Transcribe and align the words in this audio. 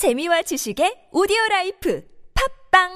재미와 0.00 0.40
지식의 0.40 1.12
오디오 1.12 1.36
라이프 1.50 2.02
팝빵 2.72 2.88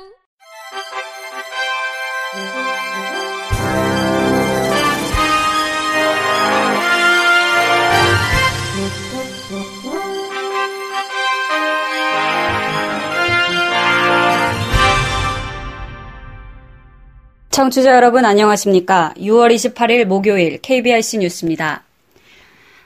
청취자 17.50 17.94
여러분 17.94 18.24
안녕하십니까? 18.24 19.12
6월 19.18 19.54
28일 19.54 20.06
목요일 20.06 20.58
KBIC 20.62 21.18
뉴스입니다. 21.18 21.84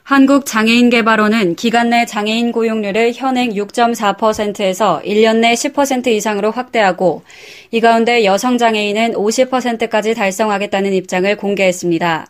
한국장애인개발원은 0.09 1.57
기간 1.57 1.91
내 1.91 2.07
장애인 2.07 2.51
고용률을 2.51 3.13
현행 3.15 3.51
6.4%에서 3.51 5.03
1년 5.05 5.41
내 5.41 5.53
10% 5.53 6.07
이상으로 6.07 6.51
확대하고 6.51 7.25
이 7.73 7.81
가운데 7.83 8.25
여성 8.25 8.57
장애인은 8.57 9.13
50%까지 9.13 10.15
달성하겠다는 10.15 10.95
입장을 10.95 11.37
공개했습니다. 11.37 12.27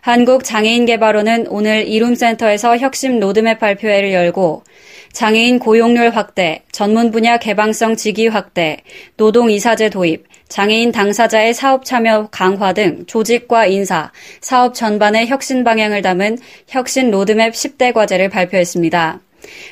한국장애인개발원은 0.00 1.46
오늘 1.46 1.86
이룸센터에서 1.86 2.76
혁신 2.78 3.20
로드맵 3.20 3.60
발표회를 3.60 4.12
열고 4.12 4.64
장애인 5.12 5.60
고용률 5.60 6.10
확대, 6.10 6.64
전문 6.72 7.12
분야 7.12 7.36
개방성 7.36 7.94
직위 7.94 8.26
확대, 8.26 8.78
노동 9.16 9.48
이사제 9.48 9.90
도입, 9.90 10.24
장애인 10.52 10.92
당사자의 10.92 11.54
사업 11.54 11.86
참여 11.86 12.28
강화 12.30 12.74
등 12.74 13.06
조직과 13.06 13.64
인사, 13.68 14.12
사업 14.42 14.74
전반의 14.74 15.28
혁신 15.28 15.64
방향을 15.64 16.02
담은 16.02 16.36
혁신 16.68 17.10
로드맵 17.10 17.54
10대 17.54 17.94
과제를 17.94 18.28
발표했습니다. 18.28 19.20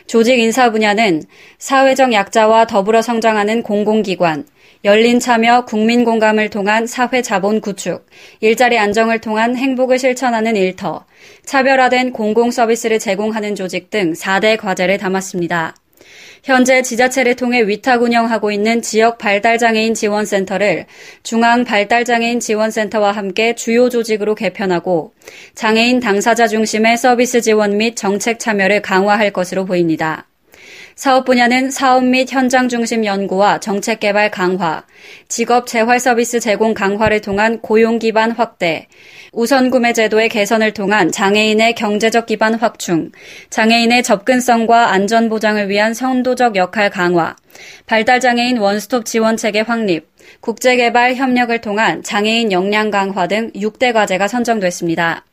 조직 0.06 0.38
인사 0.38 0.70
분야는 0.70 1.24
사회적 1.58 2.14
약자와 2.14 2.66
더불어 2.66 3.02
성장하는 3.02 3.62
공공기관, 3.62 4.46
열린 4.82 5.20
참여, 5.20 5.66
국민 5.66 6.02
공감을 6.02 6.48
통한 6.48 6.86
사회 6.86 7.20
자본 7.20 7.60
구축, 7.60 8.06
일자리 8.40 8.78
안정을 8.78 9.18
통한 9.18 9.56
행복을 9.56 9.98
실천하는 9.98 10.56
일터, 10.56 11.04
차별화된 11.44 12.14
공공 12.14 12.50
서비스를 12.50 12.98
제공하는 12.98 13.54
조직 13.54 13.90
등 13.90 14.14
4대 14.14 14.56
과제를 14.56 14.96
담았습니다. 14.96 15.74
현재 16.42 16.82
지자체를 16.82 17.36
통해 17.36 17.62
위탁 17.62 18.02
운영하고 18.02 18.50
있는 18.50 18.80
지역 18.80 19.18
발달장애인 19.18 19.94
지원센터를 19.94 20.86
중앙 21.22 21.64
발달장애인 21.64 22.40
지원센터와 22.40 23.12
함께 23.12 23.54
주요 23.54 23.88
조직으로 23.88 24.34
개편하고 24.34 25.12
장애인 25.54 26.00
당사자 26.00 26.46
중심의 26.46 26.96
서비스 26.96 27.40
지원 27.40 27.76
및 27.76 27.96
정책 27.96 28.38
참여를 28.38 28.80
강화할 28.80 29.32
것으로 29.32 29.66
보입니다. 29.66 30.29
사업 31.00 31.24
분야는 31.24 31.70
사업 31.70 32.04
및 32.04 32.30
현장 32.30 32.68
중심 32.68 33.06
연구와 33.06 33.58
정책 33.60 34.00
개발 34.00 34.30
강화, 34.30 34.84
직업 35.28 35.66
재활 35.66 35.98
서비스 35.98 36.40
제공 36.40 36.74
강화를 36.74 37.22
통한 37.22 37.58
고용 37.62 37.98
기반 37.98 38.30
확대, 38.30 38.86
우선 39.32 39.70
구매 39.70 39.94
제도의 39.94 40.28
개선을 40.28 40.74
통한 40.74 41.10
장애인의 41.10 41.74
경제적 41.74 42.26
기반 42.26 42.52
확충, 42.52 43.12
장애인의 43.48 44.02
접근성과 44.02 44.92
안전 44.92 45.30
보장을 45.30 45.70
위한 45.70 45.94
선도적 45.94 46.56
역할 46.56 46.90
강화, 46.90 47.34
발달 47.86 48.20
장애인 48.20 48.58
원스톱 48.58 49.06
지원 49.06 49.38
체계 49.38 49.60
확립, 49.60 50.06
국제 50.40 50.76
개발 50.76 51.14
협력을 51.14 51.58
통한 51.62 52.02
장애인 52.02 52.52
역량 52.52 52.90
강화 52.90 53.26
등 53.26 53.50
6대 53.52 53.94
과제가 53.94 54.28
선정됐습니다. 54.28 55.24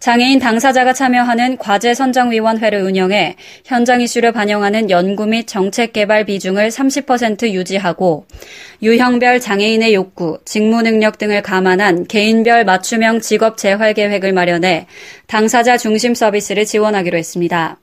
장애인 0.00 0.38
당사자가 0.38 0.92
참여하는 0.92 1.58
과제 1.58 1.94
선정위원회를 1.94 2.82
운영해 2.82 3.36
현장 3.64 4.00
이슈를 4.00 4.32
반영하는 4.32 4.90
연구 4.90 5.26
및 5.26 5.46
정책 5.46 5.92
개발 5.92 6.24
비중을 6.24 6.68
30% 6.68 7.50
유지하고 7.50 8.26
유형별 8.82 9.40
장애인의 9.40 9.94
욕구, 9.94 10.38
직무 10.44 10.82
능력 10.82 11.18
등을 11.18 11.42
감안한 11.42 12.06
개인별 12.06 12.64
맞춤형 12.64 13.20
직업 13.20 13.56
재활 13.56 13.94
계획을 13.94 14.32
마련해 14.32 14.86
당사자 15.26 15.76
중심 15.76 16.14
서비스를 16.14 16.64
지원하기로 16.64 17.16
했습니다. 17.18 17.81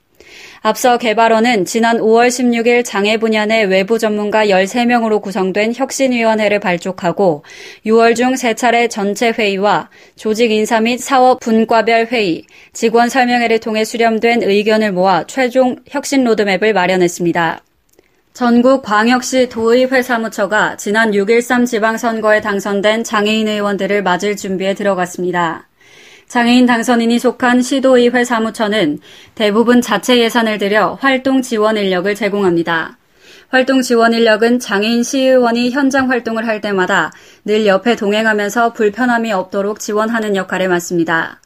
앞서 0.62 0.98
개발원은 0.98 1.64
지난 1.64 1.96
5월 1.96 2.28
16일 2.28 2.84
장애 2.84 3.16
분야 3.16 3.46
내 3.46 3.62
외부 3.62 3.98
전문가 3.98 4.44
13명으로 4.44 5.22
구성된 5.22 5.72
혁신위원회를 5.74 6.60
발족하고 6.60 7.44
6월 7.86 8.14
중 8.14 8.34
3차례 8.34 8.90
전체 8.90 9.30
회의와 9.30 9.88
조직 10.16 10.50
인사 10.50 10.78
및 10.80 10.98
사업 10.98 11.40
분과별 11.40 12.08
회의, 12.12 12.44
직원 12.74 13.08
설명회를 13.08 13.60
통해 13.60 13.84
수렴된 13.84 14.42
의견을 14.42 14.92
모아 14.92 15.24
최종 15.26 15.76
혁신 15.88 16.24
로드맵을 16.24 16.74
마련했습니다. 16.74 17.62
전국 18.34 18.82
광역시 18.82 19.48
도의회 19.48 20.02
사무처가 20.02 20.76
지난 20.76 21.12
6.13 21.12 21.64
지방선거에 21.64 22.42
당선된 22.42 23.02
장애인 23.02 23.48
의원들을 23.48 24.02
맞을 24.02 24.36
준비에 24.36 24.74
들어갔습니다. 24.74 25.69
장애인 26.30 26.64
당선인이 26.64 27.18
속한 27.18 27.60
시도의회 27.60 28.22
사무처는 28.22 29.00
대부분 29.34 29.80
자체 29.80 30.16
예산을 30.20 30.58
들여 30.58 30.96
활동 31.00 31.42
지원 31.42 31.76
인력을 31.76 32.14
제공합니다. 32.14 32.98
활동 33.48 33.82
지원 33.82 34.12
인력은 34.12 34.60
장애인 34.60 35.02
시의원이 35.02 35.70
현장 35.72 36.08
활동을 36.08 36.46
할 36.46 36.60
때마다 36.60 37.10
늘 37.44 37.66
옆에 37.66 37.96
동행하면서 37.96 38.74
불편함이 38.74 39.32
없도록 39.32 39.80
지원하는 39.80 40.36
역할을 40.36 40.68
맡습니다. 40.68 41.40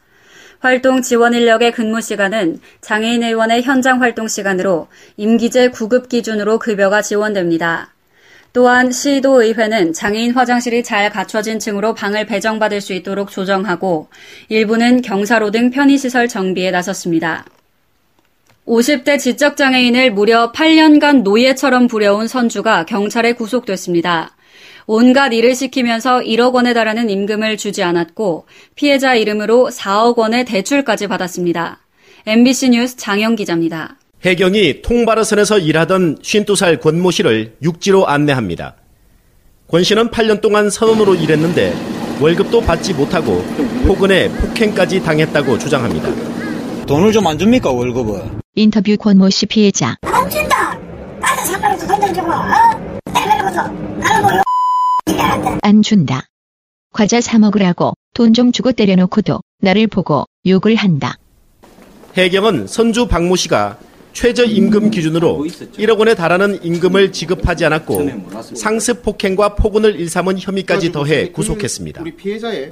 활동 0.59 1.01
지원 1.01 1.33
인력의 1.33 1.71
근무 1.71 1.99
시간은 1.99 2.59
장애인 2.81 3.23
의원의 3.23 3.63
현장 3.63 4.03
활동 4.03 4.27
시간으로 4.27 4.87
임기제 5.17 5.69
9급 5.69 6.09
기준으로 6.09 6.59
급여가 6.59 7.01
지원됩니다. 7.01 7.94
또한 8.55 8.89
시도의회는 8.89 9.91
장애인 9.91 10.31
화장실이 10.31 10.81
잘 10.81 11.09
갖춰진 11.09 11.59
층으로 11.59 11.93
방을 11.93 12.25
배정받을 12.25 12.79
수 12.79 12.93
있도록 12.93 13.29
조정하고 13.29 14.07
일부는 14.47 15.01
경사로 15.01 15.51
등 15.51 15.71
편의시설 15.71 16.29
정비에 16.29 16.71
나섰습니다. 16.71 17.43
50대 18.65 19.19
지적장애인을 19.19 20.13
무려 20.13 20.53
8년간 20.53 21.23
노예처럼 21.23 21.87
부려온 21.87 22.29
선주가 22.29 22.85
경찰에 22.85 23.33
구속됐습니다. 23.33 24.37
온갖 24.87 25.33
일을 25.33 25.53
시키면서 25.53 26.19
1억 26.19 26.53
원에 26.53 26.73
달하는 26.73 27.09
임금을 27.09 27.57
주지 27.57 27.83
않았고 27.83 28.45
피해자 28.75 29.15
이름으로 29.15 29.69
4억 29.69 30.15
원의 30.15 30.45
대출까지 30.45 31.07
받았습니다. 31.07 31.79
MBC 32.25 32.69
뉴스 32.69 32.95
장영 32.95 33.35
기자입니다. 33.35 33.97
해경이 34.25 34.81
통바르선에서 34.81 35.59
일하던 35.59 36.17
52살 36.17 36.81
권모 36.81 37.11
씨를 37.11 37.57
육지로 37.61 38.07
안내합니다. 38.07 38.75
권 39.67 39.83
씨는 39.83 40.09
8년 40.09 40.41
동안 40.41 40.69
선원으로 40.71 41.13
일했는데 41.13 41.73
월급도 42.19 42.61
받지 42.61 42.93
못하고 42.95 43.43
폭언에 43.85 44.29
폭행까지 44.29 45.03
당했다고 45.03 45.59
주장합니다. 45.59 46.09
돈을 46.87 47.11
좀 47.11 47.27
안 47.27 47.37
줍니까 47.37 47.69
월급을? 47.71 48.21
인터뷰 48.55 48.95
권모 48.97 49.29
씨 49.29 49.45
피해자. 49.45 49.95
안 50.01 50.27
준다. 50.29 50.75
나한테 51.19 51.43
상관없어 51.45 51.87
돈좀 51.87 52.13
주고. 52.15 52.31
어? 52.31 53.13
내밀고서 53.13 53.67
나는 53.99 54.21
뭐 55.43 55.57
안 55.61 55.81
준다. 55.83 56.21
과자 56.91 57.21
사 57.21 57.37
먹으라고 57.37 57.93
돈 58.15 58.33
좀 58.33 58.51
주고 58.51 58.71
때려놓고도 58.71 59.41
나를 59.61 59.85
보고 59.87 60.25
욕을 60.47 60.75
한다. 60.75 61.15
해경은 62.17 62.65
선주 62.67 63.07
박모 63.07 63.35
씨가 63.35 63.77
최저임금 64.15 64.91
기준으로 64.91 65.45
1억 65.77 65.99
원에 65.99 66.15
달하는 66.15 66.57
임금을 66.63 67.11
지급하지 67.11 67.65
않았고 67.65 68.09
상습 68.55 69.03
폭행과 69.03 69.55
폭언을 69.55 69.99
일삼은 69.99 70.39
혐의까지 70.39 70.91
더해 70.93 71.31
구속했습니다. 71.31 72.03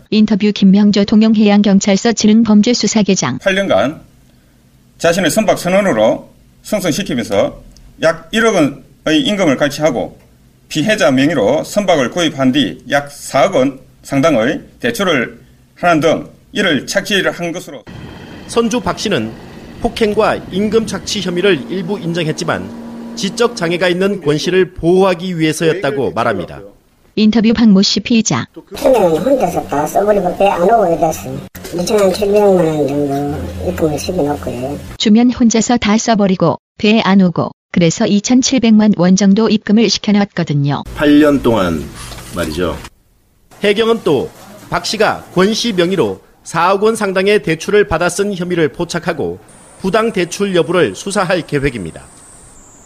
인터뷰 0.09 0.51
김명조 0.55 1.03
통영해양경찰서 1.03 2.13
지능범죄수사계장. 2.13 3.39
8년간 3.39 3.99
자신의 4.97 5.29
선박 5.29 5.59
선원으로 5.59 6.29
승선시키면서 6.63 7.61
약 8.01 8.31
1억 8.31 8.53
원의 9.05 9.21
임금을 9.21 9.57
갈취하고 9.57 10.17
피해자 10.69 11.11
명의로 11.11 11.65
선박을 11.65 12.11
구입한 12.11 12.53
뒤 12.53 12.81
약 12.89 13.09
4억 13.09 13.55
원 13.55 13.79
상당의 14.01 14.61
대출을 14.79 15.39
하는 15.75 15.99
등 15.99 16.29
이를 16.53 16.87
착취한 16.87 17.51
것으로 17.51 17.83
선주 18.47 18.79
박 18.79 18.97
씨는 18.97 19.31
폭행과 19.83 20.35
임금 20.49 20.87
착취 20.87 21.19
혐의를 21.21 21.69
일부 21.69 21.99
인정했지만 21.99 23.15
지적 23.17 23.53
장애가 23.57 23.89
있는 23.89 24.21
권 24.21 24.37
씨를 24.37 24.73
보호하기 24.73 25.37
위해서였다고 25.37 26.11
말합니다. 26.11 26.61
인터뷰 27.15 27.51
박모 27.53 27.81
씨 27.81 27.99
피의자. 27.99 28.47
처음에는 28.77 29.17
혼자서 29.17 29.61
다 29.67 29.85
써버리고 29.85 30.37
배 30.37 30.47
안 30.47 30.61
오고 30.63 30.87
이랬어. 30.95 31.29
2,700만 31.73 32.57
원 32.57 32.87
정도 32.87 33.67
입금을 33.69 33.99
시켜놓고요. 33.99 34.79
주면 34.97 35.31
혼자서 35.31 35.77
다 35.77 35.97
써버리고 35.97 36.57
배안 36.77 37.21
오고 37.21 37.51
그래서 37.73 38.05
2,700만 38.05 38.97
원 38.97 39.15
정도 39.17 39.49
입금을 39.49 39.89
시켜놨거든요. 39.89 40.83
8년 40.95 41.43
동안 41.43 41.83
말이죠. 42.35 42.77
해경은 43.61 43.99
또 44.05 44.29
박 44.69 44.85
씨가 44.87 45.25
권 45.35 45.53
씨 45.53 45.73
명의로 45.73 46.21
4억 46.45 46.81
원 46.81 46.95
상당의 46.95 47.43
대출을 47.43 47.87
받아 47.87 48.07
쓴 48.09 48.33
혐의를 48.33 48.69
포착하고 48.69 49.37
부당 49.83 50.13
대출 50.13 50.55
여부를 50.55 50.95
수사할 50.95 51.45
계획입니다. 51.45 52.05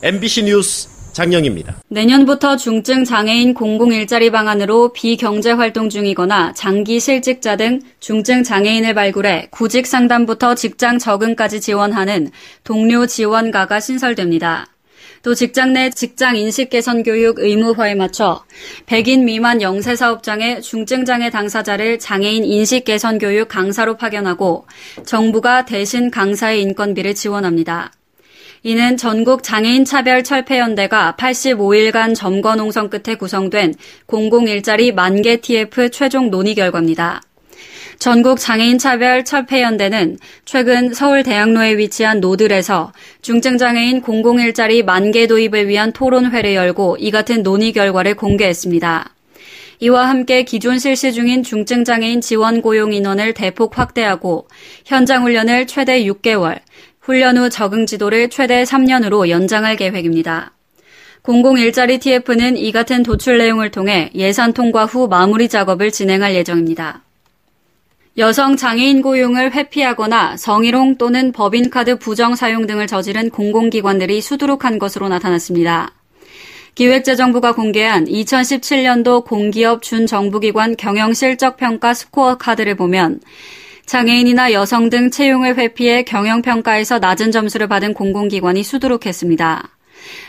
MBC 0.01 0.45
뉴스 0.45 0.89
장영입니다. 1.13 1.75
내년부터 1.89 2.57
중증 2.57 3.03
장애인 3.03 3.53
공공 3.53 3.93
일자리 3.93 4.31
방안으로 4.31 4.93
비경제 4.93 5.51
활동 5.51 5.89
중이거나 5.89 6.53
장기 6.53 6.99
실직자 6.99 7.55
등 7.55 7.81
중증 7.99 8.41
장애인을 8.41 8.95
발굴해 8.95 9.49
구직 9.51 9.85
상담부터 9.85 10.55
직장 10.55 10.97
적응까지 10.97 11.61
지원하는 11.61 12.31
동료 12.63 13.05
지원가가 13.05 13.79
신설됩니다. 13.79 14.65
또 15.27 15.35
직장 15.35 15.73
내 15.73 15.89
직장 15.89 16.37
인식 16.37 16.69
개선 16.69 17.03
교육 17.03 17.39
의무화에 17.39 17.95
맞춰 17.95 18.45
100인 18.85 19.25
미만 19.25 19.61
영세 19.61 19.93
사업장의 19.93 20.61
중증 20.61 21.03
장애 21.03 21.29
당사자를 21.29 21.99
장애인 21.99 22.45
인식 22.45 22.85
개선 22.85 23.17
교육 23.17 23.49
강사로 23.49 23.97
파견하고 23.97 24.67
정부가 25.05 25.65
대신 25.65 26.11
강사의 26.11 26.61
인건비를 26.61 27.13
지원합니다. 27.13 27.91
이는 28.63 28.95
전국 28.95 29.43
장애인 29.43 29.83
차별 29.83 30.23
철폐 30.23 30.59
연대가 30.59 31.13
85일간 31.19 32.15
점거 32.15 32.55
농성 32.55 32.89
끝에 32.89 33.15
구성된 33.15 33.75
공공 34.05 34.47
일자리 34.47 34.93
만개 34.93 35.41
TF 35.41 35.89
최종 35.89 36.29
논의 36.31 36.55
결과입니다. 36.55 37.21
전국 37.99 38.39
장애인 38.39 38.77
차별 38.77 39.25
철폐연대는 39.25 40.19
최근 40.45 40.93
서울 40.93 41.23
대학로에 41.23 41.77
위치한 41.77 42.19
노들에서 42.19 42.93
중증장애인 43.23 44.01
공공일자리 44.01 44.83
만개 44.83 45.25
도입을 45.25 45.67
위한 45.67 45.91
토론회를 45.91 46.53
열고 46.53 46.97
이 46.99 47.09
같은 47.09 47.41
논의 47.41 47.71
결과를 47.71 48.15
공개했습니다. 48.15 49.15
이와 49.79 50.09
함께 50.09 50.43
기존 50.43 50.77
실시 50.77 51.11
중인 51.11 51.41
중증장애인 51.41 52.21
지원 52.21 52.61
고용 52.61 52.93
인원을 52.93 53.33
대폭 53.33 53.77
확대하고 53.77 54.47
현장 54.85 55.23
훈련을 55.23 55.65
최대 55.65 56.03
6개월, 56.03 56.59
훈련 57.01 57.37
후 57.37 57.49
적응 57.49 57.87
지도를 57.87 58.29
최대 58.29 58.63
3년으로 58.63 59.29
연장할 59.29 59.75
계획입니다. 59.75 60.53
공공 61.23 61.57
일자리 61.57 61.97
TF는 61.97 62.57
이 62.57 62.71
같은 62.71 63.01
도출 63.01 63.39
내용을 63.39 63.71
통해 63.71 64.11
예산 64.13 64.53
통과 64.53 64.85
후 64.85 65.07
마무리 65.07 65.49
작업을 65.49 65.91
진행할 65.91 66.35
예정입니다. 66.35 67.06
여성 68.17 68.57
장애인 68.57 69.03
고용을 69.03 69.53
회피하거나 69.53 70.37
성희롱 70.37 70.97
또는 70.97 71.31
법인카드 71.31 71.99
부정 71.99 72.33
사용 72.33 72.65
등을 72.65 72.87
저지른 72.87 73.29
공공기관들이 73.29 74.21
수두룩한 74.21 74.79
것으로 74.79 75.07
나타났습니다. 75.07 75.91
기획재정부가 76.73 77.53
공개한 77.53 78.05
2017년도 78.05 79.23
공기업 79.23 79.83
준정부기관 79.83 80.77
경영실적평가 80.77 81.93
스코어 81.93 82.37
카드를 82.37 82.75
보면 82.75 83.19
장애인이나 83.85 84.51
여성 84.51 84.89
등 84.89 85.11
채용을 85.11 85.55
회피해 85.55 86.01
경영평가에서 86.01 86.97
낮은 86.97 87.31
점수를 87.31 87.67
받은 87.67 87.93
공공기관이 87.93 88.63
수두룩했습니다. 88.63 89.76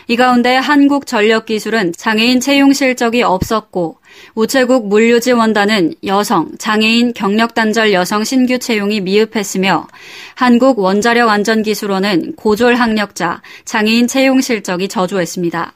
이 0.07 0.15
가운데 0.15 0.55
한국전력기술은 0.55 1.93
장애인 1.97 2.39
채용 2.39 2.73
실적이 2.73 3.23
없었고 3.23 3.99
우체국 4.35 4.87
물류지원단은 4.87 5.95
여성, 6.05 6.51
장애인 6.57 7.13
경력단절 7.13 7.93
여성 7.93 8.23
신규 8.23 8.59
채용이 8.59 9.01
미흡했으며 9.01 9.87
한국원자력안전기술원은 10.35 12.35
고졸 12.35 12.75
학력자, 12.75 13.41
장애인 13.65 14.07
채용 14.07 14.41
실적이 14.41 14.87
저조했습니다. 14.87 15.73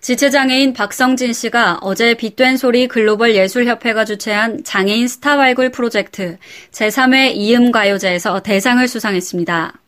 지체장애인 0.00 0.72
박성진 0.72 1.34
씨가 1.34 1.78
어제 1.82 2.14
빛된 2.14 2.56
소리 2.56 2.88
글로벌 2.88 3.34
예술협회가 3.34 4.06
주최한 4.06 4.64
장애인 4.64 5.08
스타 5.08 5.36
발굴 5.36 5.70
프로젝트 5.70 6.38
제3회 6.72 7.32
이음가요제에서 7.34 8.40
대상을 8.40 8.86
수상했습니다. 8.88 9.79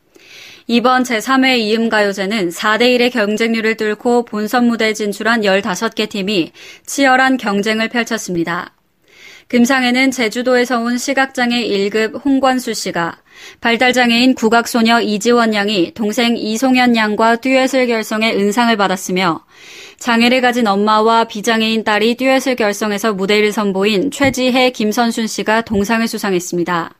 이번 0.67 1.03
제3회 1.03 1.59
이음가요제는 1.59 2.50
4대1의 2.50 3.12
경쟁률을 3.12 3.76
뚫고 3.76 4.25
본선 4.25 4.67
무대에 4.69 4.93
진출한 4.93 5.43
15개 5.43 6.09
팀이 6.09 6.53
치열한 6.87 7.37
경쟁을 7.37 7.88
펼쳤습니다. 7.88 8.73
금상에는 9.49 10.12
제주도에서 10.12 10.81
온 10.81 10.97
시각장애 10.97 11.62
1급 11.62 12.25
홍관수 12.25 12.73
씨가 12.73 13.19
발달장애인 13.61 14.35
국악소녀 14.35 15.00
이지원 15.00 15.53
양이 15.53 15.93
동생 15.93 16.37
이송현 16.37 16.97
양과 16.97 17.37
듀엣을 17.37 17.87
결성해 17.87 18.35
은상을 18.35 18.75
받았으며 18.76 19.44
장애를 19.99 20.41
가진 20.41 20.67
엄마와 20.67 21.25
비장애인 21.25 21.85
딸이 21.85 22.15
듀엣을 22.15 22.56
결성해서 22.56 23.12
무대를 23.12 23.53
선보인 23.53 24.11
최지혜 24.11 24.70
김선순 24.70 25.26
씨가 25.26 25.62
동상을 25.62 26.08
수상했습니다. 26.08 26.94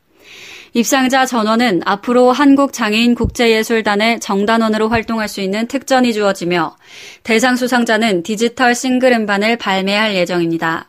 입상자 0.75 1.27
전원은 1.27 1.83
앞으로 1.85 2.33
한국장애인 2.33 3.15
국제예술단의 3.15 4.21
정단원으로 4.21 4.89
활동할 4.89 5.29
수 5.29 5.43
있는 5.43 5.67
특전이 5.67 6.15
주어지며 6.15 6.77
대상 7.23 7.57
수상자는 7.57 8.23
디지털 8.23 8.75
싱글 8.75 9.13
음반을 9.13 9.59
발매할 9.59 10.15
예정입니다. 10.15 10.89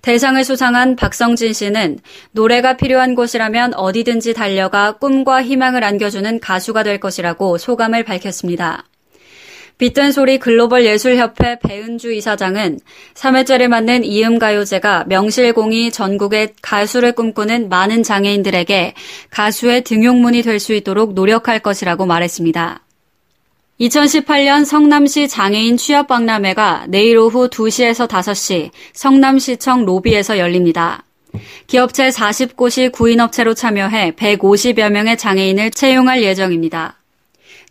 대상을 0.00 0.42
수상한 0.42 0.96
박성진 0.96 1.52
씨는 1.52 1.98
노래가 2.32 2.76
필요한 2.76 3.14
곳이라면 3.14 3.74
어디든지 3.74 4.34
달려가 4.34 4.92
꿈과 4.92 5.42
희망을 5.42 5.84
안겨주는 5.84 6.40
가수가 6.40 6.82
될 6.82 6.98
것이라고 6.98 7.58
소감을 7.58 8.04
밝혔습니다. 8.04 8.84
빛든 9.82 10.12
소리 10.12 10.38
글로벌 10.38 10.84
예술협회 10.84 11.58
배은주 11.58 12.12
이사장은 12.12 12.78
3회째를 13.14 13.66
맞는 13.66 14.04
이음가요제가 14.04 15.06
명실공히 15.08 15.90
전국의 15.90 16.52
가수를 16.62 17.16
꿈꾸는 17.16 17.68
많은 17.68 18.04
장애인들에게 18.04 18.94
가수의 19.30 19.82
등용문이 19.82 20.42
될 20.42 20.60
수 20.60 20.72
있도록 20.72 21.14
노력할 21.14 21.58
것이라고 21.58 22.06
말했습니다. 22.06 22.80
2018년 23.80 24.64
성남시 24.64 25.26
장애인 25.26 25.76
취업박람회가 25.76 26.84
내일 26.86 27.18
오후 27.18 27.48
2시에서 27.48 28.06
5시 28.06 28.70
성남시청 28.92 29.84
로비에서 29.84 30.38
열립니다. 30.38 31.02
기업체 31.66 32.10
40곳이 32.10 32.92
구인업체로 32.92 33.54
참여해 33.54 34.12
150여 34.12 34.90
명의 34.90 35.18
장애인을 35.18 35.72
채용할 35.72 36.22
예정입니다. 36.22 37.01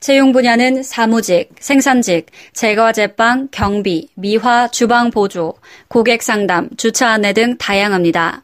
채용 0.01 0.31
분야는 0.31 0.81
사무직, 0.81 1.51
생산직, 1.59 2.25
제과 2.53 2.91
제빵, 2.91 3.49
경비, 3.51 4.09
미화, 4.15 4.67
주방 4.67 5.11
보조, 5.11 5.53
고객 5.89 6.23
상담, 6.23 6.69
주차 6.75 7.09
안내 7.09 7.33
등 7.33 7.55
다양합니다. 7.59 8.41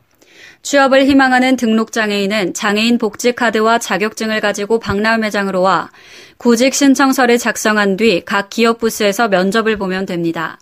취업을 0.61 1.07
희망하는 1.07 1.55
등록장애인은 1.55 2.53
장애인 2.53 2.99
복지카드와 2.99 3.79
자격증을 3.79 4.39
가지고 4.39 4.77
박람회장으로 4.79 5.61
와 5.63 5.89
구직 6.37 6.75
신청서를 6.75 7.39
작성한 7.39 7.97
뒤 7.97 8.21
각 8.23 8.51
기업 8.51 8.77
부스에서 8.77 9.27
면접을 9.27 9.77
보면 9.77 10.05
됩니다. 10.05 10.59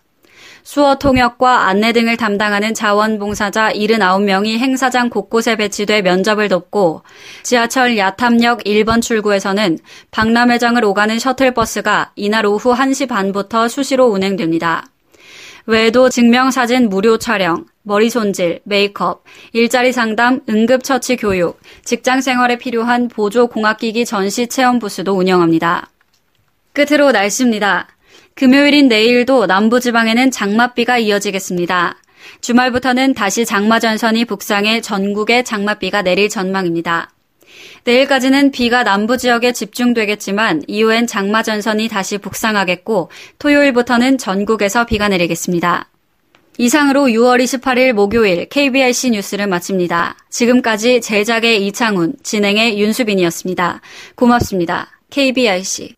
수어 0.66 0.96
통역과 0.96 1.68
안내 1.68 1.94
등을 1.94 2.18
담당하는 2.18 2.74
자원봉사자 2.74 3.74
79명이 3.74 4.58
행사장 4.58 5.12
곳곳에 5.12 5.56
배치돼 5.56 6.02
면접을 6.02 6.50
돕고 6.50 7.04
지하철 7.44 7.96
야탐역 8.00 8.64
1번 8.64 9.00
출구에서는 9.00 9.78
박람회장을 10.10 10.84
오가는 10.84 11.20
셔틀버스가 11.20 12.14
이날 12.16 12.48
오후 12.48 12.74
1시 12.74 13.08
반부터 13.08 13.68
수시로 13.68 14.08
운행됩니다. 14.08 14.88
외에도 15.68 16.10
증명사진 16.10 16.90
무료 16.90 17.20
촬영, 17.20 17.66
머리 17.84 18.10
손질, 18.10 18.60
메이크업, 18.64 19.24
일자리 19.54 19.92
상담, 19.92 20.42
응급처치 20.50 21.18
교육, 21.18 21.60
직장 21.84 22.22
생활에 22.22 22.58
필요한 22.58 23.08
보조 23.08 23.46
공학기기 23.48 24.04
전시 24.04 24.48
체험 24.48 24.80
부스도 24.80 25.14
운영합니다. 25.14 25.90
끝으로 26.74 27.12
날씨입니다. 27.12 27.88
금요일인 28.36 28.90
내일도 28.90 29.46
남부지방에는 29.46 30.30
장맛비가 30.30 30.98
이어지겠습니다. 30.98 31.96
주말부터는 32.42 33.14
다시 33.14 33.46
장마전선이 33.46 34.26
북상해 34.26 34.82
전국에 34.82 35.44
장맛비가 35.44 36.02
내릴 36.02 36.28
전망입니다. 36.28 37.12
내일까지는 37.86 38.52
비가 38.52 38.84
남부 38.84 39.18
지역에 39.18 39.54
집중되겠지만 39.54 40.64
이후엔 40.68 41.08
장마 41.08 41.44
전선이 41.44 41.88
다시 41.88 42.18
북상하겠고 42.18 43.10
토요일부터는 43.40 44.18
전국에서 44.18 44.86
비가 44.86 45.08
내리겠습니다. 45.08 45.88
이상으로 46.58 47.04
6월 47.04 47.42
28일 47.42 47.94
목요일 47.94 48.50
KBRC 48.50 49.12
뉴스를 49.12 49.48
마칩니다. 49.48 50.18
지금까지 50.30 51.00
제작의 51.00 51.66
이창훈, 51.68 52.16
진행의 52.22 52.80
윤수빈이었습니다. 52.80 53.80
고맙습니다. 54.16 54.90
KBRC. 55.10 55.96